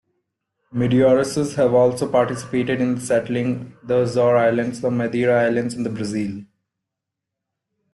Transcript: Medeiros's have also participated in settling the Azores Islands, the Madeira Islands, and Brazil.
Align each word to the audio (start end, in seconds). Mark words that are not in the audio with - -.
Medeiros's 0.73 1.53
have 1.57 1.75
also 1.75 2.09
participated 2.11 2.81
in 2.81 2.99
settling 2.99 3.77
the 3.83 3.99
Azores 4.01 4.41
Islands, 4.41 4.81
the 4.81 4.89
Madeira 4.89 5.43
Islands, 5.45 5.75
and 5.75 5.93
Brazil. 5.95 6.43